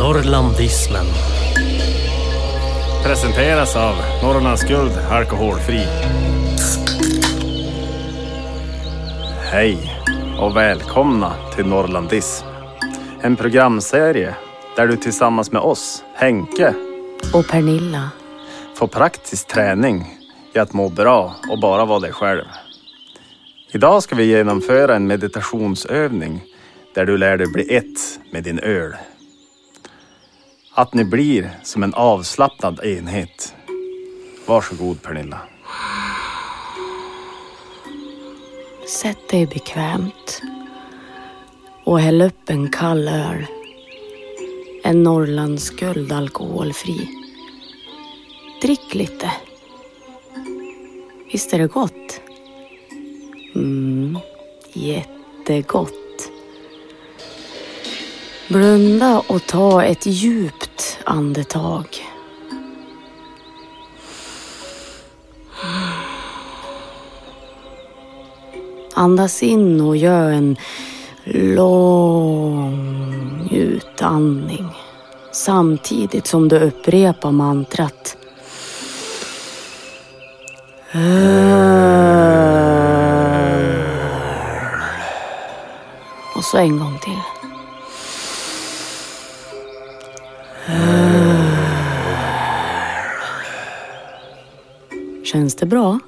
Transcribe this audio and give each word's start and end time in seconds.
Norrlandismen. 0.00 1.06
Presenteras 3.04 3.76
av 3.76 3.94
Norrlands 4.22 4.62
Guld 4.62 4.92
Alkoholfri. 5.10 5.86
Hej 9.52 9.78
och 10.38 10.56
välkomna 10.56 11.32
till 11.56 11.66
Norrlandism. 11.66 12.46
En 13.20 13.36
programserie 13.36 14.34
där 14.76 14.86
du 14.86 14.96
tillsammans 14.96 15.52
med 15.52 15.62
oss, 15.62 16.04
Henke, 16.14 16.74
Och 17.34 17.46
Pernilla. 17.48 18.10
får 18.76 18.86
praktisk 18.86 19.46
träning 19.46 20.18
i 20.54 20.58
att 20.58 20.72
må 20.72 20.88
bra 20.88 21.34
och 21.50 21.60
bara 21.60 21.84
vara 21.84 22.00
dig 22.00 22.12
själv. 22.12 22.44
Idag 23.72 24.02
ska 24.02 24.16
vi 24.16 24.24
genomföra 24.24 24.96
en 24.96 25.06
meditationsövning 25.06 26.42
där 26.94 27.06
du 27.06 27.18
lär 27.18 27.36
dig 27.36 27.46
bli 27.46 27.76
ett 27.76 28.20
med 28.32 28.44
din 28.44 28.58
öl. 28.58 28.94
Att 30.80 30.94
ni 30.94 31.04
blir 31.04 31.50
som 31.62 31.82
en 31.82 31.94
avslappnad 31.94 32.84
enhet. 32.84 33.54
Varsågod 34.46 35.02
Pernilla. 35.02 35.40
Sätt 38.88 39.28
dig 39.28 39.46
bekvämt 39.46 40.42
och 41.84 42.00
häll 42.00 42.22
upp 42.22 42.50
en 42.50 42.70
kall 42.70 43.08
öl. 43.08 43.46
En 44.84 45.02
Norrlandsguld 45.02 46.12
alkoholfri. 46.12 47.08
Drick 48.62 48.94
lite. 48.94 49.32
Visst 51.32 51.52
är 51.52 51.58
det 51.58 51.66
gott? 51.66 52.20
Mm, 53.54 54.18
jättegott. 54.72 55.99
Blunda 58.52 59.22
och 59.26 59.46
ta 59.46 59.84
ett 59.84 60.06
djupt 60.06 60.98
andetag. 61.04 61.86
Andas 68.94 69.42
in 69.42 69.80
och 69.80 69.96
gör 69.96 70.30
en 70.30 70.56
lång 71.24 72.68
utandning 73.50 74.68
samtidigt 75.32 76.26
som 76.26 76.48
du 76.48 76.58
upprepar 76.58 77.30
mantrat. 77.30 78.16
Och 86.36 86.44
så 86.44 86.58
en 86.58 86.78
gång 86.78 86.98
till. 86.98 87.20
Känns 95.24 95.54
det 95.54 95.66
bra? 95.66 95.98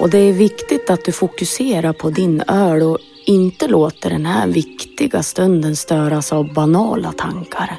Och 0.00 0.10
det 0.10 0.18
är 0.18 0.32
viktigt 0.32 0.90
att 0.90 1.04
du 1.04 1.12
fokuserar 1.12 1.92
på 1.92 2.10
din 2.10 2.42
öl 2.48 2.82
och 2.82 2.98
inte 3.26 3.68
låter 3.68 4.10
den 4.10 4.26
här 4.26 4.48
viktiga 4.48 5.22
stunden 5.22 5.76
störas 5.76 6.32
av 6.32 6.54
banala 6.54 7.12
tankar. 7.12 7.76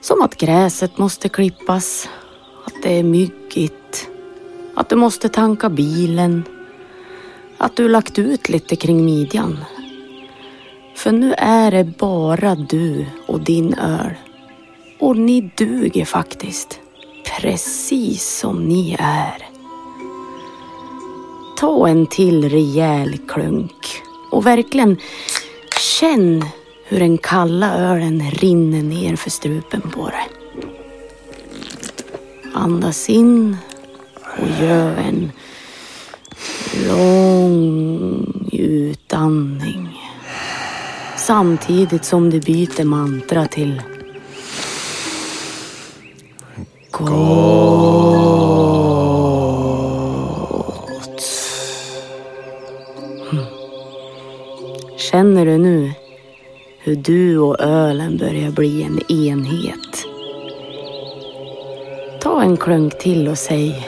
Som 0.00 0.22
att 0.22 0.36
gräset 0.36 0.98
måste 0.98 1.28
klippas, 1.28 2.08
att 2.64 2.82
det 2.82 2.98
är 2.98 3.02
myggigt, 3.02 4.08
att 4.74 4.88
du 4.88 4.96
måste 4.96 5.28
tanka 5.28 5.70
bilen, 5.70 6.44
att 7.58 7.76
du 7.76 7.88
lagt 7.88 8.18
ut 8.18 8.48
lite 8.48 8.76
kring 8.76 9.04
midjan. 9.04 9.58
För 10.98 11.12
nu 11.12 11.34
är 11.38 11.70
det 11.70 11.84
bara 11.84 12.54
du 12.54 13.06
och 13.26 13.40
din 13.40 13.74
öl. 13.74 14.14
Och 14.98 15.16
ni 15.16 15.50
duger 15.56 16.04
faktiskt. 16.04 16.80
Precis 17.24 18.38
som 18.38 18.64
ni 18.64 18.96
är. 18.98 19.48
Ta 21.56 21.88
en 21.88 22.06
till 22.06 22.48
rejäl 22.48 23.18
klunk 23.28 24.02
och 24.30 24.46
verkligen 24.46 24.96
känn 26.00 26.44
hur 26.84 27.00
den 27.00 27.18
kalla 27.18 27.74
ölen 27.74 28.30
rinner 28.30 28.82
ner 28.82 29.16
för 29.16 29.30
strupen 29.30 29.80
på 29.80 30.08
dig. 30.08 30.28
Andas 32.54 33.08
in 33.08 33.56
och 34.38 34.64
gör 34.64 34.96
en 34.96 35.32
lång 36.88 38.48
utandning. 38.52 39.87
Samtidigt 41.28 42.04
som 42.04 42.30
du 42.30 42.40
byter 42.40 42.84
mantra 42.84 43.46
till 43.46 43.82
Gott. 46.90 47.08
Mm. 53.32 53.44
Känner 54.96 55.46
du 55.46 55.58
nu 55.58 55.92
hur 56.78 56.96
du 56.96 57.38
och 57.38 57.60
ölen 57.60 58.16
börjar 58.16 58.50
bli 58.50 58.82
en 58.82 59.12
enhet? 59.12 60.04
Ta 62.20 62.42
en 62.42 62.56
klunk 62.56 62.98
till 62.98 63.28
och 63.28 63.38
säg 63.38 63.86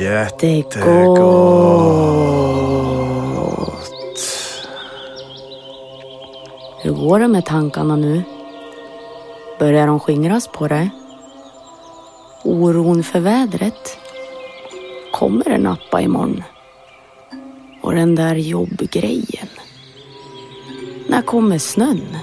Jättegott. 0.00 1.36
Går 6.96 7.20
det 7.20 7.28
med 7.28 7.44
tankarna 7.44 7.96
nu? 7.96 8.22
Börjar 9.58 9.86
de 9.86 10.00
skingras 10.00 10.48
på 10.48 10.68
dig? 10.68 10.90
Oron 12.44 13.02
för 13.02 13.20
vädret? 13.20 13.98
Kommer 15.12 15.44
det 15.44 15.58
nappa 15.58 16.00
imorgon? 16.00 16.42
Och 17.82 17.94
den 17.94 18.14
där 18.14 18.34
jobbgrejen? 18.34 19.48
När 21.08 21.22
kommer 21.22 21.58
snön? 21.58 22.16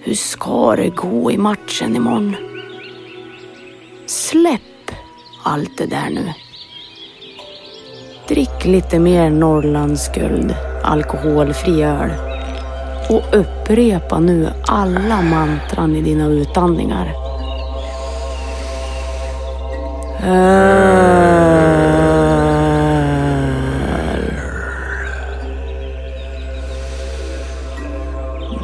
Hur 0.00 0.14
ska 0.14 0.76
det 0.76 0.88
gå 0.88 1.30
i 1.30 1.38
matchen 1.38 1.96
imorgon? 1.96 2.36
Släpp 4.06 4.90
allt 5.44 5.78
det 5.78 5.86
där 5.86 6.10
nu. 6.10 6.32
Drick 8.28 8.64
lite 8.64 8.98
mer 8.98 9.30
Norrlandsguld, 9.30 10.54
alkoholfri 10.82 11.82
öl. 11.82 12.33
Och 13.08 13.22
upprepa 13.32 14.20
nu 14.20 14.48
alla 14.66 15.22
mantran 15.22 15.96
i 15.96 16.02
dina 16.02 16.26
utandningar. 16.26 17.14
Öl. 20.26 21.04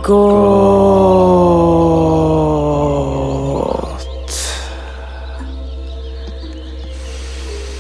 Gott. 0.07 0.81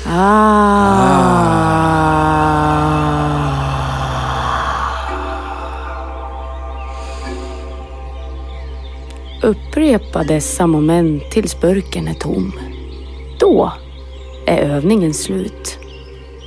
Ah. 0.09 1.79
Upprepa 9.42 10.24
dessa 10.24 10.66
moment 10.66 11.30
tills 11.30 11.60
burken 11.60 12.09
är 12.09 12.15
tom. 12.15 12.53
Då 13.38 13.72
är 14.47 14.59
övningen 14.59 15.15
slut 15.15 15.78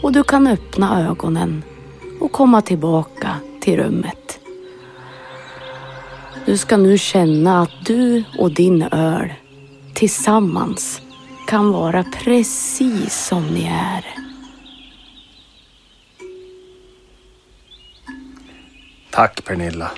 och 0.03 0.11
du 0.11 0.23
kan 0.23 0.47
öppna 0.47 1.07
ögonen 1.09 1.63
och 2.19 2.31
komma 2.31 2.61
tillbaka 2.61 3.35
till 3.61 3.77
rummet. 3.77 4.39
Du 6.45 6.57
ska 6.57 6.77
nu 6.77 6.97
känna 6.97 7.61
att 7.61 7.85
du 7.85 8.23
och 8.39 8.51
din 8.51 8.81
öl 8.81 9.33
tillsammans 9.93 11.01
kan 11.47 11.71
vara 11.71 12.03
precis 12.03 13.27
som 13.27 13.47
ni 13.47 13.63
är. 13.65 14.05
Tack 19.09 19.43
Pernilla. 19.45 19.91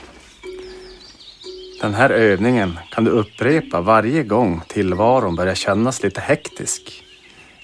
Den 1.81 1.93
här 1.93 2.09
övningen 2.09 2.79
kan 2.91 3.03
du 3.03 3.11
upprepa 3.11 3.81
varje 3.81 4.23
gång 4.23 4.61
tillvaron 4.67 5.35
börjar 5.35 5.55
kännas 5.55 6.03
lite 6.03 6.21
hektisk. 6.21 7.03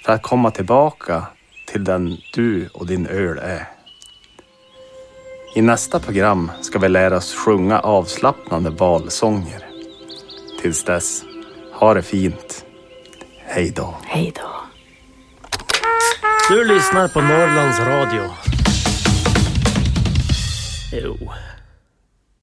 För 0.06 0.14
att 0.14 0.22
komma 0.22 0.52
tillbaka 0.52 1.24
till 1.68 1.84
den 1.84 2.18
du 2.34 2.70
och 2.74 2.88
din 2.88 3.08
öl 3.08 3.38
är. 3.38 3.68
I 5.56 5.62
nästa 5.62 6.00
program 6.00 6.52
ska 6.62 6.80
vi 6.80 6.90
lära 6.90 7.18
oss 7.18 7.36
sjunga 7.36 7.80
avslappnande 7.80 8.70
valsånger. 8.70 9.66
Tills 10.62 10.84
dess, 10.84 11.24
ha 11.74 11.94
det 11.94 12.02
fint. 12.02 12.66
Hej 13.46 13.72
då. 13.76 13.96
Hej 14.04 14.34
då. 14.36 14.52
Du 16.50 16.66
lyssnar 16.66 17.08
på 17.08 17.22
Norrlands 17.22 17.80
Radio. 17.80 18.30
Jo, 20.94 21.32